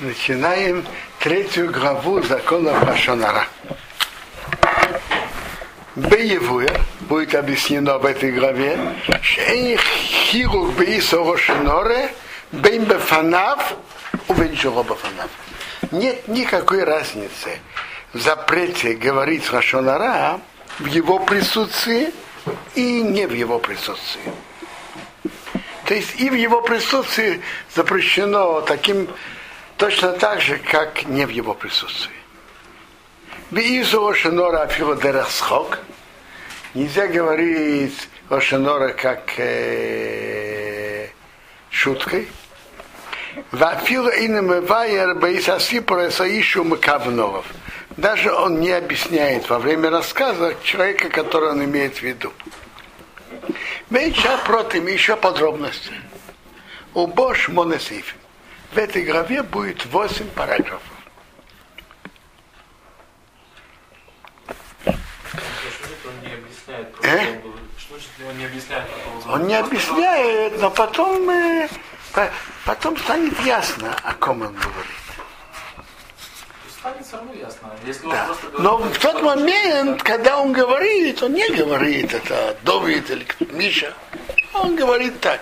Начинаем 0.00 0.84
третью 1.20 1.70
главу 1.70 2.20
закона 2.20 2.72
Пашонара. 2.84 3.46
Беевуя 5.94 6.80
будет 7.02 7.36
объяснено 7.36 7.98
в 7.98 8.04
этой 8.04 8.32
главе, 8.32 8.76
хирук 9.22 10.74
бейсорошиноре 10.74 12.12
бейм 12.50 12.84
бефанав 12.86 13.74
увенчуро 14.26 14.82
бефанав. 14.82 15.30
Нет 15.92 16.26
никакой 16.26 16.82
разницы 16.82 17.60
в 18.12 18.18
запрете 18.18 18.94
говорить 18.94 19.48
Рашонара 19.52 20.40
в 20.80 20.86
его 20.86 21.20
присутствии 21.20 22.12
и 22.74 23.00
не 23.00 23.26
в 23.28 23.32
его 23.32 23.60
присутствии. 23.60 24.32
То 25.84 25.94
есть 25.94 26.20
и 26.20 26.30
в 26.30 26.34
его 26.34 26.62
присутствии 26.62 27.40
запрещено 27.72 28.60
таким 28.62 29.08
точно 29.76 30.12
так 30.12 30.40
же, 30.40 30.58
как 30.58 31.04
не 31.04 31.26
в 31.26 31.30
его 31.30 31.54
присутствии. 31.54 32.14
Бизу 33.50 34.06
Ошенора 34.06 34.62
Афилодерасхок. 34.62 35.78
Нельзя 36.74 37.06
говорить 37.06 38.08
Ошенора 38.28 38.88
как 38.88 39.34
э, 39.36 41.08
шуткой. 41.70 42.28
Вафила 43.52 44.08
инамевайер 44.08 45.14
бейсасипора 45.14 46.10
саишу 46.10 46.64
макавновов. 46.64 47.46
Даже 47.96 48.32
он 48.32 48.60
не 48.60 48.72
объясняет 48.72 49.48
во 49.48 49.58
время 49.58 49.90
рассказа 49.90 50.56
человека, 50.64 51.08
который 51.10 51.50
он 51.50 51.64
имеет 51.64 51.98
в 51.98 52.02
виду. 52.02 52.32
Меньше 53.90 54.28
против 54.46 54.88
еще 54.88 55.16
подробности. 55.16 55.92
У 56.94 57.06
Бош 57.06 57.48
Монесиф. 57.48 58.16
В 58.74 58.78
этой 58.78 59.04
главе 59.04 59.44
будет 59.44 59.86
8 59.86 60.30
параграфов. 60.30 60.82
Э? 67.04 67.38
Он 68.26 68.36
не 68.36 68.44
объясняет, 68.44 68.88
он 69.28 69.46
не 69.46 69.54
объясняет, 69.54 70.60
но 70.60 70.70
потом, 70.70 71.30
э, 71.30 71.68
потом 72.64 72.96
станет 72.96 73.38
ясно, 73.42 73.94
о 74.02 74.12
ком 74.14 74.42
он 74.42 74.54
говорит. 74.54 75.04
Станет 76.68 77.06
все 77.06 77.16
равно 77.16 77.32
ясно. 77.34 77.70
Если 77.86 78.08
да. 78.08 78.28
Но 78.58 78.78
в 78.78 78.98
тот 78.98 79.22
момент, 79.22 80.02
когда 80.02 80.40
он 80.40 80.52
говорит, 80.52 81.22
он 81.22 81.34
не 81.34 81.48
говорит 81.50 82.12
это 82.12 82.56
Довид 82.62 83.08
или 83.08 83.24
Миша. 83.52 83.94
Он 84.52 84.74
говорит 84.74 85.20
так. 85.20 85.40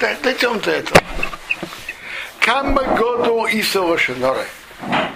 Так, 0.00 0.18
дойдем 0.22 0.58
до 0.60 0.70
этого. 0.70 0.98
Камма 2.40 2.82
году 2.82 3.44
и 3.44 3.62
Лошеноры. 3.74 4.46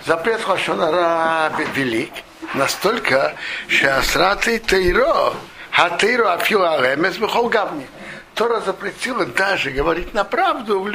Запрет 0.05 0.47
Лошенора 0.47 1.51
велик, 1.75 2.13
настолько, 2.53 3.35
что 3.67 3.97
Асраты 3.97 4.59
Тейро, 4.59 5.33
Хатейро 5.71 6.35
Афила 6.35 6.75
Алемес 6.75 7.17
Бухолгавни. 7.17 7.87
Тора 8.35 8.61
запретила 8.61 9.25
даже 9.25 9.71
говорить 9.71 10.13
на 10.13 10.23
правду 10.23 10.87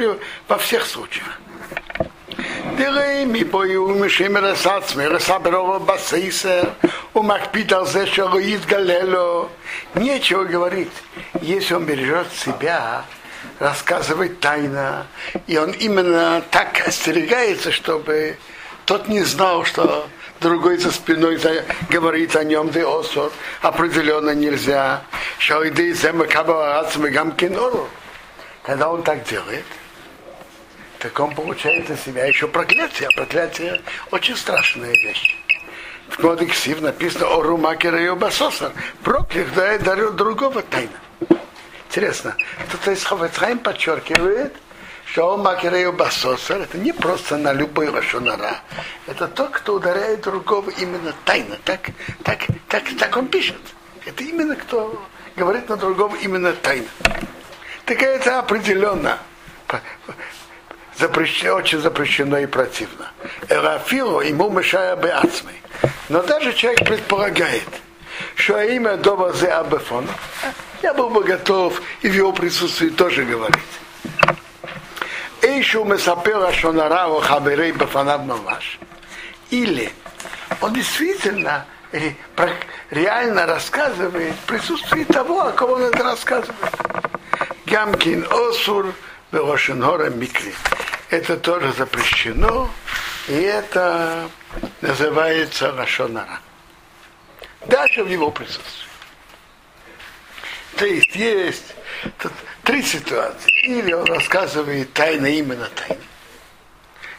во 0.46 0.58
всех 0.58 0.86
случаях. 0.86 1.40
Делаем 2.78 3.34
и 3.34 3.42
боюм, 3.42 4.08
шим 4.08 4.36
ресацмы, 4.36 5.06
ресаброва 5.06 5.80
басейсер, 5.80 6.70
умакпит 7.12 7.72
алзе 7.72 8.06
шалуит 8.06 8.64
галело. 8.66 9.48
Нечего 9.96 10.44
говорить, 10.44 10.92
если 11.42 11.74
он 11.74 11.86
бережет 11.86 12.32
себя 12.32 13.04
рассказывать 13.58 14.40
тайно, 14.40 15.06
и 15.46 15.58
он 15.58 15.70
именно 15.72 16.42
так 16.50 16.86
остерегается, 16.86 17.72
чтобы 17.72 18.36
тот 18.86 19.08
не 19.08 19.22
знал, 19.22 19.64
что 19.64 20.08
другой 20.40 20.78
за 20.78 20.90
спиной 20.90 21.38
говорит 21.88 22.34
о 22.36 22.44
нем, 22.44 22.70
да 22.70 22.88
осор, 22.88 23.30
определенно 23.62 24.34
нельзя. 24.34 25.02
Когда 28.62 28.90
он 28.90 29.02
так 29.02 29.24
делает, 29.24 29.64
так 30.98 31.18
он 31.18 31.34
получает 31.34 31.88
на 31.88 31.96
себя 31.96 32.26
еще 32.26 32.46
проклятие. 32.46 33.08
А 33.08 33.16
проклятие 33.16 33.80
очень 34.10 34.36
страшная 34.36 34.92
вещь. 34.92 35.36
В 36.08 36.16
кодексе 36.16 36.76
написано 36.76 37.26
о 37.26 37.42
Румакера 37.42 38.02
и 38.02 38.10
Басосар. 38.10 38.72
Проклят 39.02 39.52
дает 39.54 39.82
дарю 39.82 40.10
другого 40.10 40.62
тайна. 40.62 40.90
Интересно, 41.90 42.36
тут 42.70 42.86
из 42.86 43.02
Хавецхайм 43.02 43.58
подчеркивает, 43.58 44.54
что 45.06 45.34
он 45.34 45.40
Макерею 45.40 45.92
Басосар, 45.92 46.60
это 46.60 46.78
не 46.78 46.92
просто 46.92 47.36
на 47.36 47.52
любой 47.52 47.88
лошонара. 47.88 48.58
Это 49.08 49.26
тот, 49.26 49.50
кто 49.50 49.74
ударяет 49.74 50.20
другого 50.20 50.70
именно 50.70 51.12
тайно. 51.24 51.56
Так, 51.64 51.90
так, 52.22 52.46
так, 52.68 52.84
так 52.96 53.16
он 53.16 53.26
пишет. 53.26 53.60
Это 54.06 54.22
именно 54.22 54.54
кто 54.54 55.04
говорит 55.34 55.68
на 55.68 55.76
другого 55.76 56.14
именно 56.14 56.52
тайно. 56.52 56.86
Так 57.86 58.00
это 58.00 58.38
определенно 58.38 59.18
запрещено, 60.96 61.56
очень 61.56 61.80
запрещено 61.80 62.38
и 62.38 62.46
противно. 62.46 63.10
Эрафилу 63.48 64.20
ему 64.20 64.48
мешая 64.48 64.94
бы 64.94 65.08
ацмы. 65.08 65.54
Но 66.08 66.22
даже 66.22 66.52
человек 66.52 66.86
предполагает, 66.86 67.68
что 68.36 68.62
имя 68.62 68.96
дома 68.96 69.32
Зе 69.32 69.48
Абефон, 69.48 70.06
я 70.82 70.94
был 70.94 71.10
бы 71.10 71.22
готов 71.22 71.80
и 72.02 72.08
в 72.08 72.14
его 72.14 72.32
присутствии 72.32 72.88
тоже 72.88 73.24
говорить. 73.24 73.58
Эйшу 75.42 75.84
месапера 75.84 76.52
шонарау 76.52 77.20
хаберей 77.20 77.72
бафанав 77.72 78.24
мамаш. 78.24 78.78
Или 79.50 79.92
он 80.60 80.72
действительно 80.74 81.66
реально 82.90 83.46
рассказывает 83.46 84.34
в 84.34 84.46
присутствии 84.46 85.04
того, 85.04 85.40
о 85.40 85.52
ком 85.52 85.72
он 85.72 85.82
это 85.84 86.02
рассказывает. 86.02 86.56
Гамкин 87.66 88.26
Осур 88.30 88.92
Белошинора 89.32 90.10
Микри 90.10 90.54
это 91.10 91.36
тоже 91.36 91.72
запрещено, 91.72 92.70
и 93.28 93.32
это 93.32 94.28
называется 94.80 95.72
Рашонара. 95.72 96.40
Даже 97.66 98.04
в 98.04 98.08
его 98.08 98.30
присутствии. 98.30 98.89
То 100.76 100.86
есть 100.86 101.14
есть 101.14 101.74
тут 102.18 102.32
три 102.62 102.82
ситуации. 102.82 103.50
Или 103.64 103.92
он 103.92 104.06
рассказывает 104.06 104.92
тайно 104.92 105.26
именно 105.26 105.68
тайно. 105.74 106.02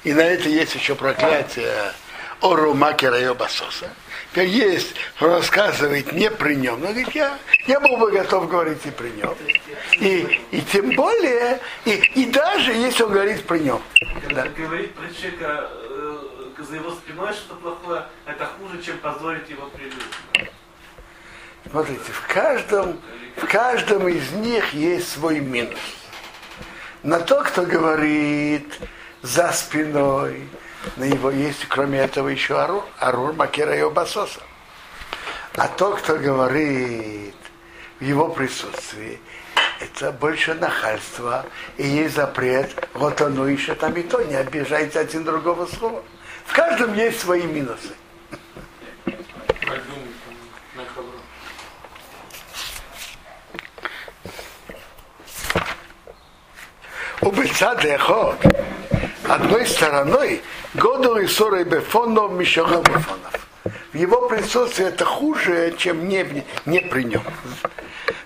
И 0.03 0.13
на 0.13 0.21
это 0.21 0.49
есть 0.49 0.75
еще 0.75 0.95
проклятие 0.95 1.93
Ору 2.41 2.73
Макера 2.73 3.19
и 3.19 3.23
Обасоса. 3.23 3.89
Теперь 4.31 4.47
есть, 4.47 4.95
он 5.19 5.31
рассказывает 5.31 6.11
не 6.13 6.31
при 6.31 6.55
нем. 6.55 6.79
Но 6.79 6.87
говорит, 6.87 7.09
я, 7.13 7.37
я 7.67 7.79
был 7.79 7.97
бы 7.97 8.11
готов 8.11 8.49
говорить 8.49 8.85
и 8.85 8.91
при 8.91 9.09
нем. 9.09 9.35
И, 9.99 10.41
и 10.51 10.61
тем 10.61 10.95
более, 10.95 11.59
и, 11.85 12.01
и 12.15 12.25
даже 12.25 12.71
если 12.71 13.03
он 13.03 13.11
говорит 13.11 13.45
при 13.45 13.59
нем. 13.59 13.81
Да. 14.29 14.47
Говорить 14.47 14.95
про 14.95 15.13
человека 15.13 15.69
э, 15.69 16.17
за 16.57 16.75
его 16.75 16.91
спиной 16.91 17.33
что-то 17.33 17.55
плохое, 17.55 18.05
это 18.25 18.45
хуже, 18.45 18.81
чем 18.81 18.97
позорить 18.99 19.49
его 19.49 19.67
при 19.67 19.83
людях. 19.83 20.50
Смотрите, 21.71 22.11
в 22.11 22.27
каждом, 22.27 22.99
в 23.37 23.47
каждом 23.47 24.05
из 24.09 24.29
них 24.31 24.73
есть 24.73 25.09
свой 25.13 25.39
минус. 25.39 25.79
На 27.01 27.19
то, 27.19 27.43
кто 27.43 27.63
говорит 27.63 28.77
за 29.21 29.53
спиной, 29.53 30.49
на 30.97 31.05
него 31.05 31.31
есть, 31.31 31.65
кроме 31.69 31.99
этого, 31.99 32.27
еще 32.27 32.59
Арур, 32.59 32.83
Арур 32.99 33.31
Макера 33.33 33.73
и 33.73 33.79
Обасоса. 33.79 34.41
А 35.55 35.69
тот, 35.69 36.01
кто 36.01 36.17
говорит 36.17 37.35
в 38.01 38.03
его 38.03 38.27
присутствии, 38.27 39.21
это 39.79 40.11
больше 40.11 40.53
нахальство, 40.55 41.45
и 41.77 41.87
есть 41.87 42.15
запрет, 42.15 42.89
вот 42.93 43.21
оно 43.21 43.47
еще 43.47 43.75
там 43.75 43.93
и 43.93 44.03
то, 44.03 44.21
не 44.21 44.35
обижайте 44.35 44.99
один 44.99 45.23
другого 45.23 45.67
слова. 45.67 46.03
В 46.45 46.53
каждом 46.53 46.93
есть 46.95 47.21
свои 47.21 47.43
минусы. 47.43 47.95
Бецаде 57.61 57.99
одной 59.29 59.67
стороной 59.67 60.41
Годол 60.73 61.17
и 61.17 61.27
ссорой 61.27 61.63
бефонов, 61.63 62.31
мишога 62.31 62.77
бефонов. 62.77 63.47
В 63.93 63.95
его 63.95 64.27
присутствии 64.27 64.87
это 64.87 65.05
хуже, 65.05 65.75
чем 65.77 66.09
не, 66.09 66.43
не 66.65 66.79
при 66.79 67.03
нем. 67.03 67.21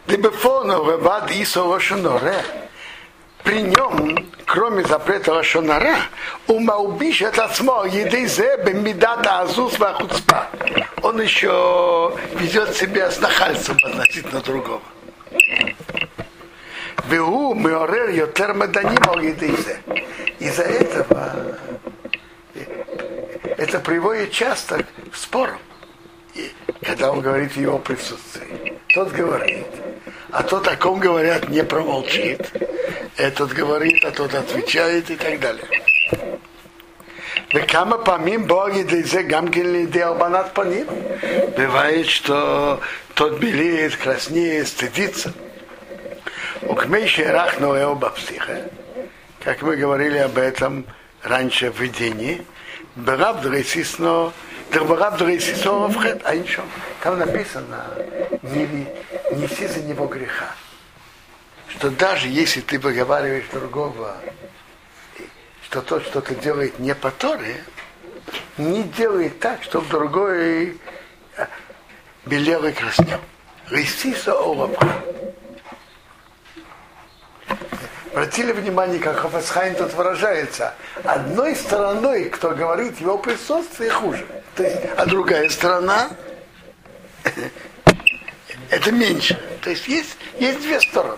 Дебефонов, 0.07 1.01
вад 1.01 1.31
исова 1.31 1.81
шаноре. 1.81 2.45
При 3.43 3.61
нем, 3.63 4.25
кроме 4.45 4.85
запрета 4.85 5.33
Лашонара, 5.33 5.97
умаубиш 6.47 7.21
это 7.21 7.49
смо, 7.49 7.85
еды 7.85 8.27
зе 8.27 8.55
бемидата 8.65 9.41
азус 9.41 9.77
вахуцпа. 9.77 10.47
Он 11.01 11.19
еще 11.19 12.13
ведет 12.35 12.73
себя 12.73 13.11
с 13.11 13.19
нахальством 13.19 13.77
относительно 13.83 14.39
другого. 14.39 14.81
Веу 17.09 17.53
миорер 17.53 18.09
йотер 18.09 18.53
меданима 18.53 19.21
Из-за 20.39 20.63
этого 20.63 21.57
это 23.57 23.79
приводит 23.79 24.31
часто 24.31 24.83
к 24.83 25.15
спорам, 25.15 25.59
И, 26.33 26.51
когда 26.81 27.11
он 27.11 27.21
говорит 27.21 27.53
в 27.53 27.59
его 27.59 27.77
присутствии. 27.79 28.73
Тот 28.93 29.11
говорит, 29.11 29.65
а 30.31 30.43
тот, 30.43 30.67
о 30.67 30.75
ком 30.75 30.99
говорят, 30.99 31.49
не 31.49 31.63
промолчит. 31.63 32.51
Этот 33.17 33.53
говорит, 33.53 34.03
а 34.03 34.11
тот 34.11 34.33
отвечает 34.33 35.09
и 35.09 35.15
так 35.15 35.39
далее. 35.39 35.65
Кама 37.67 37.97
помим 37.97 38.45
боги 38.45 38.81
дейзе 38.83 39.23
гамкин 39.23 39.89
банат 40.17 40.53
по 40.53 40.61
ним. 40.61 40.87
Бывает, 41.55 42.07
что 42.07 42.81
тот 43.13 43.39
белеет, 43.39 43.95
краснеет, 43.95 44.67
стыдится. 44.67 45.33
Укмейши 46.65 47.23
рахну 47.23 47.75
эоба 47.75 48.09
психа. 48.09 48.69
Как 49.43 49.61
мы 49.61 49.75
говорили 49.75 50.17
об 50.17 50.37
этом 50.37 50.85
раньше 51.23 51.71
в 51.71 51.79
видении. 51.79 52.45
Бераб 52.95 53.41
дрейсисно, 53.41 54.31
Дербараб 54.71 55.17
дрейсисно 55.17 55.89
вхет, 55.89 56.21
а 56.23 56.35
ничего. 56.35 56.63
Там 57.01 57.19
написано, 57.19 57.85
не, 58.41 58.87
неси 59.31 59.67
за 59.67 59.81
него 59.81 60.07
греха. 60.07 60.53
Что 61.67 61.89
даже 61.89 62.27
если 62.27 62.61
ты 62.61 62.79
выговариваешь 62.79 63.47
другого 63.51 64.15
что 65.75 65.81
тот 65.81 66.03
что-то 66.05 66.35
делает 66.35 66.79
не 66.79 66.95
по 66.95 67.11
Торе, 67.11 67.61
не 68.57 68.83
делает 68.83 69.39
так, 69.39 69.61
чтобы 69.63 69.85
другой 69.89 70.79
белел 72.25 72.63
и 72.65 72.71
краснел. 72.71 73.19
Рестиса 73.69 74.33
олапха. 74.33 75.01
Обратили 78.15 78.53
внимание, 78.53 78.97
как 78.97 79.17
Хафасхайн 79.17 79.75
тут 79.75 79.93
выражается. 79.93 80.73
Одной 81.03 81.53
стороной, 81.53 82.29
кто 82.29 82.51
говорит 82.51 83.01
его 83.01 83.17
присутствие, 83.17 83.89
хуже. 83.89 84.25
То 84.55 84.63
есть, 84.63 84.77
а 84.95 85.05
другая 85.05 85.49
сторона 85.49 86.07
это 88.69 88.91
меньше. 88.93 89.37
То 89.61 89.69
есть 89.69 89.85
есть, 89.89 90.15
есть 90.39 90.61
две 90.61 90.79
стороны. 90.79 91.17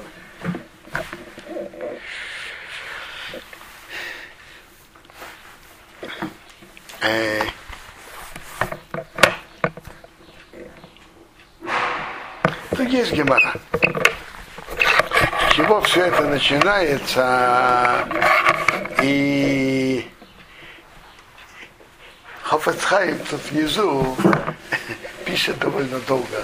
Э, 7.01 7.41
тут 12.71 12.89
есть 12.89 13.11
гемора. 13.11 13.53
Чего 15.67 15.81
все 15.81 16.05
это 16.05 16.23
начинается? 16.23 18.07
И 19.03 20.09
Хафацхайм 22.41 23.19
тут 23.29 23.41
внизу 23.51 24.15
пишет 25.25 25.59
довольно 25.59 25.99
долго. 25.99 26.41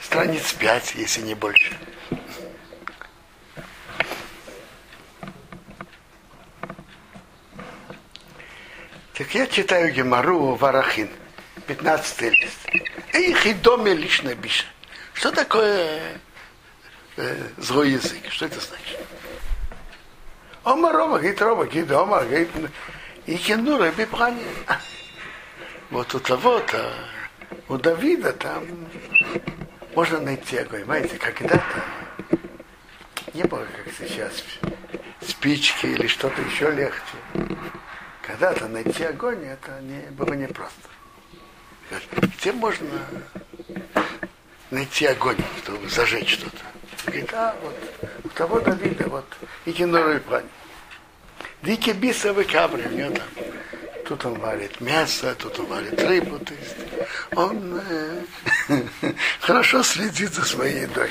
Страниц 0.00 0.54
пять, 0.54 0.94
если 0.94 1.20
не 1.20 1.34
больше. 1.34 1.76
Так 9.12 9.34
я 9.34 9.46
читаю 9.46 9.92
Гемару 9.92 10.54
Варахин, 10.54 11.10
15 11.66 12.22
лист. 12.22 12.66
Их 13.12 13.44
и 13.44 13.52
доме 13.52 13.92
лично 13.92 14.34
биша. 14.34 14.64
Что 15.12 15.30
такое 15.30 16.18
э, 17.16 17.48
злой 17.58 17.90
язык? 17.90 18.30
Что 18.30 18.46
это 18.46 18.60
значит? 18.60 19.00
Ома 20.64 20.92
Рома, 20.92 21.18
говорит 21.18 21.40
Рома, 21.40 21.64
говорит 21.64 21.90
Ома, 21.90 22.20
говорит, 22.24 22.48
и 23.26 23.36
кенура 23.36 23.90
бибхани. 23.90 24.44
Вот 25.90 26.14
у 26.14 26.20
того-то, 26.20 26.94
у 27.68 27.76
Давида 27.76 28.32
там 28.34 28.64
можно 29.94 30.20
найти 30.20 30.58
огонь. 30.58 30.82
Понимаете, 30.82 31.16
когда-то 31.16 31.84
не 33.34 33.42
было, 33.44 33.64
как 33.64 33.92
сейчас, 33.98 34.44
спички 35.20 35.86
или 35.86 36.06
что-то 36.06 36.40
еще 36.42 36.70
легче 36.70 37.16
когда-то 38.30 38.68
найти 38.68 39.04
огонь, 39.04 39.44
это 39.44 39.80
не, 39.82 40.10
было 40.10 40.34
непросто. 40.34 40.88
Где 42.38 42.52
можно 42.52 42.88
найти 44.70 45.06
огонь, 45.06 45.38
чтобы 45.62 45.88
зажечь 45.88 46.34
что-то? 46.34 46.64
Говорит, 47.06 47.30
а 47.32 47.54
вот 47.62 47.76
у 48.24 48.28
того 48.28 48.60
Давида, 48.60 49.08
вот, 49.08 49.24
и 49.64 49.72
кинорой 49.72 50.20
плане. 50.20 50.48
Дикие 51.62 51.94
бисовые 51.94 52.46
кабри, 52.46 52.84
у 52.86 52.90
него 52.90 53.10
там. 53.10 53.26
Тут 54.06 54.24
он 54.24 54.34
варит 54.40 54.80
мясо, 54.80 55.34
тут 55.38 55.60
он 55.60 55.66
варит 55.66 56.02
рыбу. 56.02 56.38
То 56.38 56.54
есть 56.54 56.76
он 57.36 57.80
э, 57.88 58.82
хорошо 59.40 59.82
следит 59.82 60.34
за 60.34 60.44
своей 60.44 60.82
едой. 60.82 61.10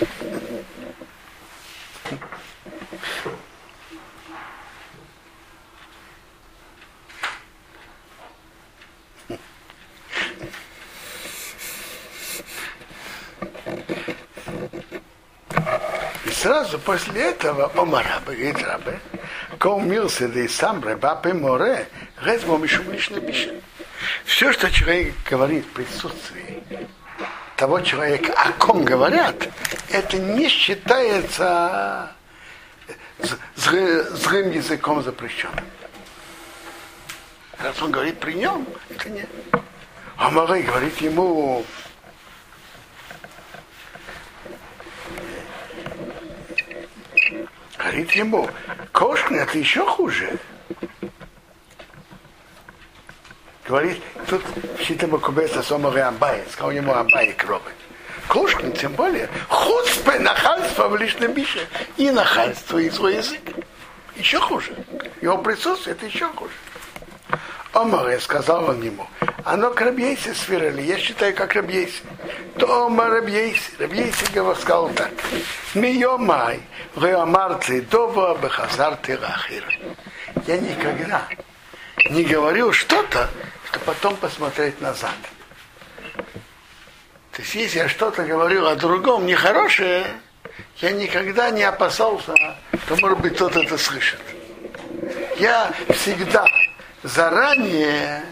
После 16.79 17.21
этого 17.31 17.71
Омараба, 17.75 18.33
говорит 18.33 18.61
Рабе, 18.63 18.99
Каумился 19.57 20.27
да 20.27 20.39
и 20.41 20.47
сам 20.47 20.83
Рабапе 20.83 21.33
Море, 21.33 21.87
Резмо 22.21 22.57
Мишум 22.57 22.91
лично 22.91 23.19
бише. 23.19 23.61
Все, 24.25 24.51
что 24.53 24.71
человек 24.71 25.13
говорит 25.29 25.65
в 25.65 25.69
присутствии 25.69 26.63
того 27.55 27.81
человека, 27.81 28.33
о 28.33 28.53
ком 28.53 28.85
говорят, 28.85 29.35
это 29.89 30.17
не 30.17 30.47
считается 30.47 32.11
злым 33.55 34.51
языком 34.51 35.03
запрещенным. 35.03 35.65
Раз 37.57 37.81
он 37.81 37.91
говорит 37.91 38.19
при 38.19 38.33
нем, 38.33 38.65
это 38.89 39.09
не. 39.09 39.25
А 40.15 40.29
Море 40.29 40.61
говорит 40.61 41.01
ему, 41.01 41.65
говорит 47.79 48.11
ему, 48.11 48.49
кошкин 48.91 49.39
это 49.39 49.57
еще 49.57 49.85
хуже. 49.85 50.37
Говорит, 53.65 54.01
тут 54.27 54.41
считаем 54.79 55.17
кубеса 55.19 55.63
сомовый 55.63 56.01
амбай, 56.01 56.43
сказал 56.51 56.71
ему 56.71 56.93
амбай 56.93 57.33
крови. 57.33 57.71
Кошкин, 58.27 58.73
тем 58.73 58.93
более, 58.93 59.29
хуцпе 59.47 60.19
нахальство 60.19 60.87
в 60.87 60.97
лишнем 60.97 61.33
бише 61.33 61.67
и 61.97 62.11
нахальство 62.11 62.77
и 62.77 62.89
свой 62.89 63.15
язык. 63.15 63.41
Еще 64.15 64.39
хуже. 64.39 64.75
Его 65.21 65.37
присутствие 65.37 65.95
это 65.95 66.05
еще 66.05 66.27
хуже. 66.27 66.53
Омар, 67.73 68.19
сказал 68.19 68.65
он 68.65 68.81
ему, 68.81 69.07
оно 69.49 69.71
к 69.71 69.81
Рабьейсе 69.81 70.35
свирали, 70.35 70.83
я 70.83 70.99
считаю, 70.99 71.33
как 71.33 71.55
Рабьейсе. 71.55 72.03
То 72.59 72.85
Омар 72.85 73.11
Рабьейсе, 73.11 73.71
Рабьейсе 73.79 74.25
сказал 74.27 74.89
так. 74.89 75.09
Миомай, 75.73 76.59
Реомарцы 76.95 77.81
Дова 77.81 78.37
Бехазарты 78.37 79.17
Рахир. 79.17 79.65
Я 80.45 80.59
никогда 80.59 81.27
не 82.11 82.23
говорил 82.23 82.71
что-то, 82.73 83.27
что 83.65 83.79
потом 83.79 84.15
посмотреть 84.17 84.79
назад. 84.81 85.17
То 87.31 87.41
есть, 87.41 87.55
если 87.55 87.79
я 87.79 87.89
что-то 87.89 88.23
говорил 88.23 88.67
о 88.67 88.75
другом 88.75 89.25
нехорошее, 89.25 90.05
я 90.77 90.91
никогда 90.91 91.49
не 91.49 91.63
опасался, 91.63 92.35
что, 92.85 92.95
может 92.97 93.19
быть, 93.19 93.33
кто-то 93.33 93.61
это 93.61 93.79
слышит. 93.79 94.19
Я 95.39 95.71
всегда 95.89 96.45
заранее 97.01 98.23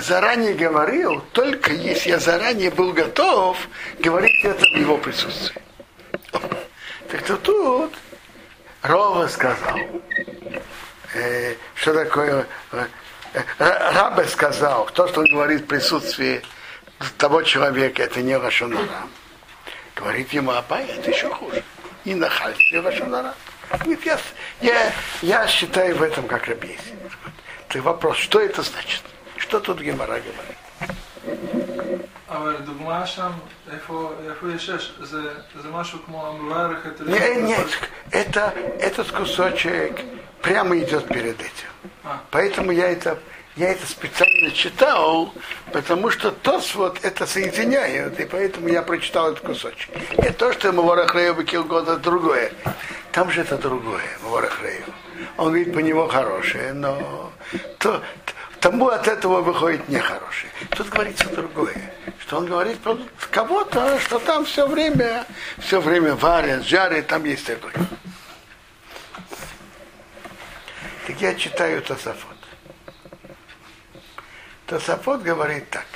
заранее 0.00 0.54
говорил, 0.54 1.20
только 1.32 1.72
если 1.72 2.10
я 2.10 2.18
заранее 2.18 2.70
был 2.70 2.92
готов 2.92 3.56
говорить 3.98 4.44
это 4.44 4.60
в 4.60 4.76
его 4.76 4.98
присутствии. 4.98 5.62
Так 7.08 7.22
то 7.22 7.36
тут 7.38 7.94
Рова 8.82 9.26
сказал, 9.28 9.78
э, 11.14 11.54
что 11.74 11.94
такое, 11.94 12.46
э, 12.72 12.86
Рабе 13.58 14.24
сказал, 14.26 14.86
то, 14.86 15.08
что 15.08 15.20
он 15.20 15.26
говорит 15.26 15.62
в 15.62 15.66
присутствии 15.66 16.42
того 17.16 17.42
человека, 17.42 18.02
это 18.02 18.22
не 18.22 18.36
Рашонара. 18.36 19.08
Говорит 19.94 20.32
ему 20.32 20.52
Абай, 20.52 20.86
это 20.86 21.10
еще 21.10 21.28
хуже. 21.30 21.62
И 22.04 22.14
нахальство 22.14 22.82
Рашонара. 22.82 23.34
Говорит, 23.70 24.04
я, 24.06 24.18
я, 24.60 24.92
я 25.22 25.46
считаю 25.46 25.96
в 25.96 26.02
этом 26.02 26.26
как 26.26 26.46
рабейси. 26.46 26.94
Это 27.68 27.82
вопрос, 27.82 28.16
что 28.16 28.40
это 28.40 28.62
значит? 28.62 29.02
Что 29.48 29.60
тут 29.60 29.80
Гемора 29.80 30.20
говорит? 30.20 30.58
Не, 37.06 37.42
нет, 37.48 37.66
это, 38.10 38.52
этот 38.78 39.10
кусочек 39.10 40.00
прямо 40.42 40.78
идет 40.78 41.08
перед 41.08 41.40
этим. 41.40 41.70
Поэтому 42.30 42.72
я 42.72 42.90
это, 42.90 43.18
я 43.56 43.70
это 43.72 43.86
специально 43.86 44.50
читал, 44.50 45.32
потому 45.72 46.10
что 46.10 46.30
тос 46.30 46.74
вот 46.74 47.02
это 47.02 47.26
соединяет, 47.26 48.20
и 48.20 48.26
поэтому 48.26 48.68
я 48.68 48.82
прочитал 48.82 49.32
этот 49.32 49.44
кусочек. 49.44 49.88
И 50.18 50.30
то, 50.30 50.52
что 50.52 50.72
Маварахрею 50.72 51.34
быкил 51.34 51.64
года 51.64 51.96
другое. 51.96 52.52
Там 53.12 53.30
же 53.30 53.40
это 53.40 53.56
другое, 53.56 54.04
Маварахрею. 54.22 54.84
Он 55.38 55.54
видит 55.54 55.72
по 55.72 55.78
него 55.78 56.06
хорошее, 56.06 56.74
но 56.74 57.32
то, 57.78 58.02
тому 58.60 58.88
от 58.88 59.06
этого 59.06 59.40
выходит 59.40 59.88
нехорошее. 59.88 60.50
Тут 60.70 60.88
говорится 60.88 61.28
другое, 61.28 61.92
что 62.18 62.38
он 62.38 62.46
говорит 62.46 62.78
про 62.78 62.98
кого-то, 63.30 63.98
что 64.00 64.18
там 64.18 64.44
все 64.44 64.66
время, 64.66 65.24
все 65.58 65.80
время 65.80 66.14
варят, 66.14 66.64
жарят, 66.64 67.06
там 67.06 67.24
есть 67.24 67.46
такой. 67.46 67.72
Так 71.06 71.20
я 71.20 71.34
читаю 71.34 71.82
Тософот. 71.82 72.36
Тософот 74.66 75.22
говорит 75.22 75.70
так, 75.70 75.86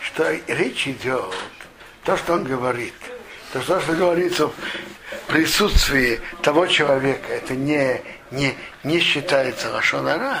что 0.00 0.32
речь 0.46 0.86
идет, 0.86 1.34
то, 2.04 2.16
что 2.16 2.34
он 2.34 2.44
говорит, 2.44 2.94
то, 3.52 3.60
что 3.60 3.80
говорится 3.94 4.46
в 4.48 4.52
присутствии 5.26 6.20
того 6.42 6.66
человека, 6.66 7.32
это 7.32 7.54
не, 7.54 8.00
не, 8.30 8.54
не 8.84 9.00
считается 9.00 9.70
лошонара, 9.70 10.38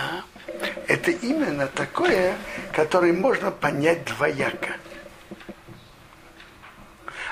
это 1.08 1.26
именно 1.26 1.66
такое, 1.66 2.34
которое 2.72 3.12
можно 3.12 3.50
понять 3.50 4.04
двояко. 4.04 4.76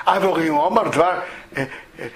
А 0.05 0.19
Омар 0.19 0.91
два, 0.91 1.25
э, 1.53 1.67
э, 1.99 2.11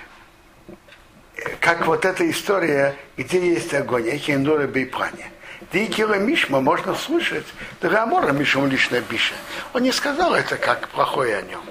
как 1.61 1.87
вот 1.87 2.05
эта 2.05 2.29
история, 2.31 2.95
где 3.17 3.55
есть 3.55 3.75
огонь, 3.75 4.09
Эхиндора 4.09 4.67
Бейпане. 4.67 5.31
Дикила 5.73 6.15
Мишма 6.15 6.61
можно 6.61 6.95
слышать, 6.95 7.47
Дагамора 7.81 8.33
Мишма 8.33 8.67
лично 8.67 9.01
пишет. 9.01 9.37
Он 9.75 9.83
не 9.83 9.93
сказал 9.93 10.35
это 10.35 10.57
как 10.57 10.89
плохое 10.89 11.37
о 11.37 11.43
нем. 11.43 11.63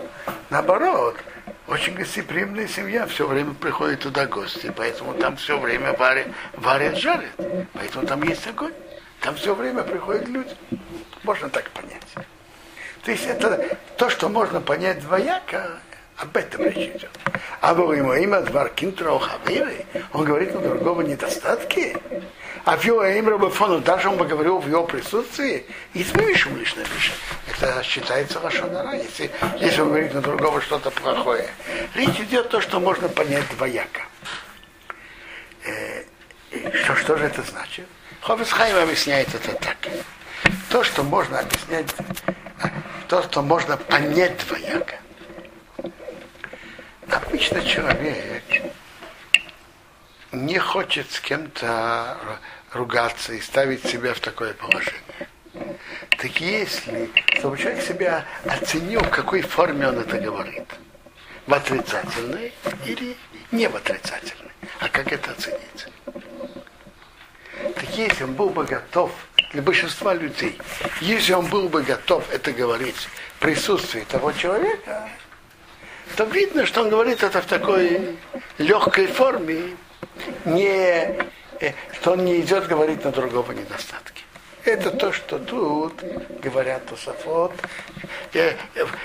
Наоборот, 0.49 1.17
очень 1.67 1.95
гостеприимная 1.95 2.67
семья, 2.67 3.07
все 3.07 3.27
время 3.27 3.53
приходит 3.53 4.01
туда 4.01 4.25
гости, 4.25 4.71
поэтому 4.75 5.13
там 5.13 5.37
все 5.37 5.57
время 5.57 5.93
варят, 5.93 6.27
варят 6.53 6.97
жарят. 6.97 7.31
Поэтому 7.73 8.05
там 8.05 8.23
есть 8.23 8.45
огонь. 8.47 8.73
Там 9.21 9.35
все 9.35 9.53
время 9.53 9.83
приходят 9.83 10.27
люди. 10.27 10.55
Можно 11.23 11.49
так 11.49 11.69
понять. 11.71 12.01
То 13.03 13.11
есть 13.11 13.25
это 13.25 13.77
то, 13.97 14.09
что 14.09 14.29
можно 14.29 14.61
понять 14.61 15.01
двояко, 15.01 15.79
об 16.17 16.35
этом 16.35 16.65
речь 16.65 16.95
идет. 16.95 17.09
А 17.61 17.73
во 17.73 17.93
ему 17.93 18.13
имя 18.13 18.41
Двар 18.41 18.69
Кинтроухавиры, 18.69 19.85
он 20.11 20.25
говорит 20.25 20.53
на 20.53 20.61
другого 20.61 21.01
недостатки. 21.01 21.95
А 22.65 22.75
его 22.75 23.05
имя 23.05 23.31
Рабафону, 23.31 23.79
даже 23.79 24.09
он 24.09 24.17
бы 24.17 24.25
говорил 24.25 24.59
в 24.59 24.67
его 24.67 24.83
присутствии, 24.83 25.65
и 25.93 26.03
смешим 26.03 26.57
лишь 26.57 26.75
напишет. 26.75 27.15
Это 27.47 27.81
считается 27.83 28.39
лошонара, 28.39 28.95
если, 28.95 29.31
если 29.59 29.81
он 29.81 29.89
говорит 29.89 30.13
на 30.13 30.21
другого 30.21 30.61
что-то 30.61 30.91
плохое. 30.91 31.49
Речь 31.95 32.19
идет 32.19 32.49
то, 32.49 32.59
что 32.59 32.79
можно 32.79 33.07
понять 33.07 33.45
двояко. 33.55 34.01
Э, 35.63 36.03
что, 36.83 36.95
что 36.95 37.17
же 37.17 37.25
это 37.25 37.41
значит? 37.43 37.87
Хофисхайм 38.21 38.77
объясняет 38.77 39.33
это 39.33 39.53
так. 39.53 39.77
То, 40.69 40.83
что 40.83 41.03
можно 41.03 41.39
объяснять, 41.39 41.87
то, 43.07 43.23
что 43.23 43.41
можно 43.41 43.77
понять 43.77 44.37
двояко. 44.45 44.95
Обычно 47.09 47.61
человек 47.63 48.43
не 50.31 50.59
хочет 50.59 51.11
с 51.11 51.19
кем-то 51.19 52.17
ругаться 52.73 53.33
и 53.33 53.41
ставить 53.41 53.85
себя 53.85 54.13
в 54.13 54.19
такое 54.19 54.53
положение. 54.53 55.01
Так 56.11 56.39
если, 56.39 57.09
чтобы 57.39 57.57
человек 57.57 57.83
себя 57.83 58.25
оценил, 58.45 59.01
в 59.01 59.09
какой 59.09 59.41
форме 59.41 59.87
он 59.87 59.97
это 59.97 60.17
говорит. 60.17 60.67
В 61.47 61.53
отрицательной 61.53 62.53
или 62.85 63.17
не 63.51 63.67
в 63.67 63.75
отрицательной. 63.75 64.51
А 64.79 64.89
как 64.89 65.11
это 65.11 65.31
оценить? 65.31 65.87
Если 67.99 68.23
он 68.23 68.33
был 68.33 68.49
бы 68.49 68.63
готов, 68.63 69.11
для 69.51 69.61
большинства 69.61 70.13
людей, 70.13 70.57
если 71.01 71.33
он 71.33 71.47
был 71.47 71.67
бы 71.67 71.83
готов 71.83 72.23
это 72.31 72.53
говорить 72.53 72.95
в 73.35 73.39
присутствии 73.39 74.01
того 74.01 74.31
человека, 74.31 75.09
то 76.15 76.23
видно, 76.23 76.65
что 76.65 76.83
он 76.83 76.89
говорит 76.89 77.23
это 77.23 77.41
в 77.41 77.45
такой 77.45 78.17
легкой 78.57 79.07
форме, 79.07 79.75
не, 80.45 81.13
э, 81.59 81.73
что 81.91 82.13
он 82.13 82.23
не 82.23 82.39
идет 82.39 82.67
говорить 82.67 83.03
на 83.03 83.11
другого 83.11 83.51
недостатки. 83.51 84.23
Это 84.63 84.91
то, 84.91 85.11
что 85.11 85.37
тут 85.37 86.01
говорят 86.41 86.85
Тософот, 86.85 87.51
э, 88.33 88.55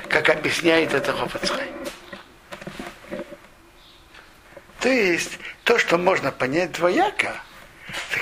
как 0.09 0.29
объясняет 0.29 0.95
это 0.95 1.13
Хофацхай. 1.13 1.67
То 4.79 4.89
есть, 4.89 5.41
то, 5.65 5.79
что 5.79 5.99
можно 5.99 6.31
понять 6.31 6.71
двояко, 6.73 7.41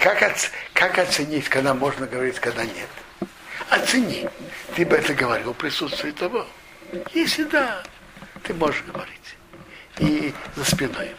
как, 0.00 0.37
как 0.75 0.99
оценить, 0.99 1.49
когда 1.49 1.75
можно 1.75 2.07
говорить, 2.07 2.38
когда 2.41 2.64
нет? 2.64 2.88
Оцени. 3.71 4.29
Ты 4.75 4.85
бы 4.85 4.97
это 4.97 5.14
говорил 5.14 5.52
в 5.52 5.57
присутствии 5.57 6.11
того. 6.11 6.47
Если 7.12 7.45
да, 7.45 7.83
ты 8.43 8.55
можешь 8.55 8.83
говорить. 8.85 9.37
И 9.99 10.35
за 10.57 10.64
спиной 10.64 11.09
его. 11.09 11.19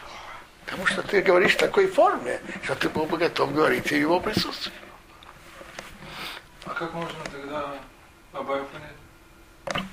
Потому 0.65 0.85
что 0.85 1.01
ты 1.03 1.21
говоришь 1.21 1.53
в 1.53 1.57
такой 1.57 1.87
форме, 1.87 2.39
что 2.63 2.75
ты 2.75 2.89
был 2.89 3.05
бы 3.05 3.17
готов 3.17 3.53
говорить 3.53 3.87
в 3.87 3.95
его 3.95 4.19
присутствии. 4.19 4.73
А 6.65 6.69
как 6.73 6.93
можно 6.93 7.19
тогда 7.31 7.75
Абаю 8.31 8.65
понять? 8.65 9.85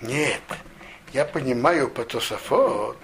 Нет. 0.00 0.42
Я 1.12 1.24
понимаю 1.24 1.88
по 1.88 2.04
Тософот, 2.04 2.98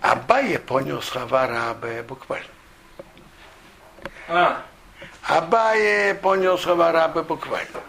Абая 0.00 0.58
понял 0.58 1.02
слова 1.02 1.46
Рабе 1.46 2.02
буквально. 2.02 2.48
А, 4.28 4.62
Абая 5.22 6.14
понял 6.14 6.58
слова 6.58 6.92
Рабе 6.92 7.22
буквально. 7.22 7.80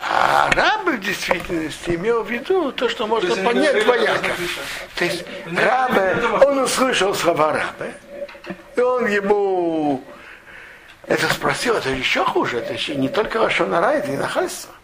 А 0.00 0.50
рабы 0.52 0.92
в 0.92 1.00
действительности 1.00 1.90
имел 1.90 2.22
в 2.22 2.30
виду 2.30 2.70
то, 2.72 2.88
что 2.88 3.06
можно 3.06 3.34
они 3.34 3.44
понять 3.44 3.84
двояко. 3.84 4.30
То 4.94 5.04
есть 5.04 5.24
рабы, 5.46 6.46
он 6.46 6.58
услышал 6.58 7.14
слова 7.14 7.52
рабы, 7.52 7.92
и 8.76 8.80
он 8.80 9.06
ему 9.06 10.04
это 11.08 11.26
спросил, 11.32 11.74
это 11.74 11.90
еще 11.90 12.24
хуже, 12.24 12.58
это 12.58 12.74
еще 12.74 12.94
не 12.94 13.08
только 13.08 13.38
Лашонара, 13.38 13.92
это 13.92 14.12
и 14.12 14.16
нахальство. 14.16 14.74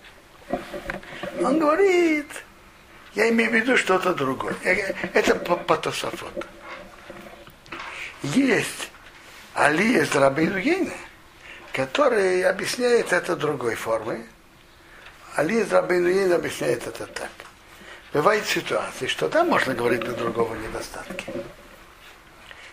Он 1.41 1.59
говорит, 1.59 2.27
я 3.15 3.29
имею 3.31 3.51
в 3.51 3.55
виду 3.55 3.77
что-то 3.77 4.15
другое. 4.15 4.57
Это 5.13 5.35
Тософоту. 5.35 6.47
Есть 8.23 8.91
Али 9.55 9.99
из 9.99 10.15
Рабину 10.15 10.59
Ейна, 10.59 10.95
который 11.73 12.43
объясняет 12.43 13.13
это 13.13 13.37
другой 13.37 13.75
формой. 13.75 14.23
Али 15.37 15.61
из 15.61 15.73
Рабину 15.73 16.09
Ейна 16.09 16.37
объясняет 16.37 16.87
это 16.87 17.07
так. 17.07 17.31
Бывают 18.13 18.47
ситуации, 18.47 19.07
что 19.07 19.29
там 19.29 19.49
можно 19.49 19.75
говорить 19.75 20.05
на 20.05 20.13
другого 20.13 20.55
недостатки. 20.55 21.25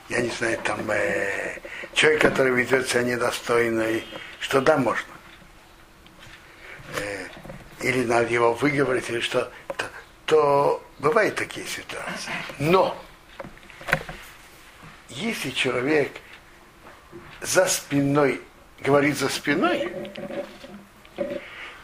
Я 0.10 0.21
не 0.21 0.29
знаю, 0.29 0.60
там 0.63 0.89
э, 0.91 1.60
человек, 1.93 2.21
который 2.21 2.51
ведет 2.53 2.88
себя 2.89 3.03
недостойно, 3.03 3.81
и 3.81 4.03
что 4.39 4.62
да, 4.62 4.77
можно. 4.77 5.07
Э, 7.00 7.27
или 7.81 8.03
надо 8.05 8.27
его 8.27 8.53
выговорить, 8.53 9.10
или 9.10 9.19
что, 9.19 9.51
то, 10.31 10.81
бывают 11.00 11.35
такие 11.35 11.67
ситуации. 11.67 12.31
Но 12.57 12.97
если 15.09 15.50
человек 15.50 16.13
за 17.41 17.65
спиной 17.65 18.39
говорит 18.79 19.17
за 19.17 19.27
спиной, 19.27 19.91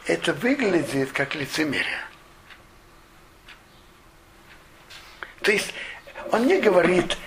это 0.06 0.32
выглядит 0.32 1.12
как 1.12 1.34
лицемерие. 1.34 2.00
То 5.42 5.52
есть 5.52 5.74
он 6.32 6.46
не 6.46 6.58
говорит, 6.58 7.18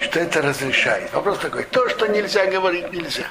что 0.00 0.18
это 0.18 0.40
разрешает. 0.40 1.12
Вопрос 1.12 1.40
такой, 1.40 1.64
то, 1.64 1.90
что 1.90 2.06
нельзя 2.06 2.46
говорить, 2.46 2.90
нельзя. 2.90 3.26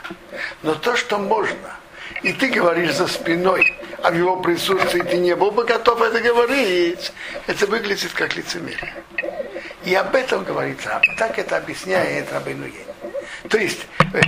Но 0.61 0.75
то, 0.75 0.95
что 0.95 1.17
можно, 1.17 1.75
и 2.23 2.33
ты 2.33 2.49
говоришь 2.49 2.95
за 2.95 3.07
спиной, 3.07 3.75
а 4.03 4.11
в 4.11 4.15
его 4.15 4.37
присутствии 4.37 5.01
ты 5.01 5.17
не 5.17 5.35
был 5.35 5.51
бы 5.51 5.63
готов 5.63 6.01
это 6.01 6.19
говорить, 6.21 7.11
это 7.47 7.65
выглядит 7.67 8.11
как 8.13 8.35
лицемерие. 8.35 8.93
И 9.85 9.95
об 9.95 10.13
этом 10.13 10.43
говорит 10.43 10.85
Раб. 10.85 11.03
Так 11.17 11.39
это 11.39 11.57
объясняет 11.57 12.31
Рабину 12.33 12.65
То 13.49 13.57
есть, 13.57 13.87
э, 14.13 14.21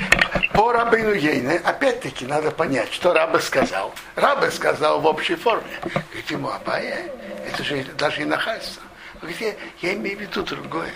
по 0.53 0.71
Рабину 0.71 1.13
Ейне, 1.13 1.57
опять-таки, 1.57 2.25
надо 2.25 2.51
понять, 2.51 2.93
что 2.93 3.13
Рабы 3.13 3.41
сказал. 3.41 3.93
Рабы 4.15 4.49
сказал 4.51 5.01
в 5.01 5.05
общей 5.05 5.35
форме. 5.35 5.79
Говорит 5.83 6.31
ему, 6.31 6.49
Абая, 6.49 7.11
это 7.47 7.63
же 7.63 7.83
даже 7.97 8.21
и 8.21 8.25
нахальство. 8.25 8.81
Говорит, 9.19 9.41
я, 9.41 9.53
я 9.81 9.93
имею 9.95 10.17
в 10.17 10.21
виду 10.21 10.43
другое. 10.43 10.91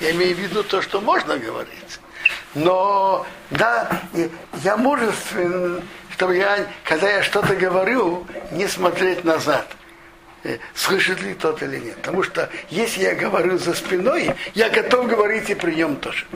Я 0.00 0.10
имею 0.12 0.34
в 0.34 0.38
виду 0.38 0.64
то, 0.64 0.80
что 0.82 1.00
можно 1.00 1.36
говорить. 1.36 2.00
Но, 2.54 3.26
да, 3.50 4.02
я 4.64 4.76
мужествен, 4.76 5.82
чтобы 6.18 6.34
я, 6.34 6.66
когда 6.82 7.08
я 7.08 7.22
что-то 7.22 7.54
говорю, 7.54 8.26
не 8.50 8.66
смотреть 8.66 9.22
назад 9.22 9.68
слышит 10.74 11.22
ли 11.22 11.34
тот 11.34 11.62
или 11.62 11.78
нет. 11.78 11.96
Потому 11.98 12.24
что 12.24 12.50
если 12.70 13.02
я 13.02 13.14
говорю 13.14 13.56
за 13.56 13.72
спиной, 13.72 14.32
я 14.54 14.68
готов 14.68 15.06
говорить 15.06 15.48
и 15.50 15.54
при 15.54 15.76
нем 15.76 15.94
тоже. 15.94 16.26